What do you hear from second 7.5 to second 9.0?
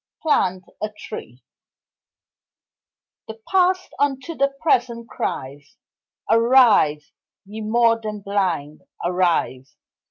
more than blind,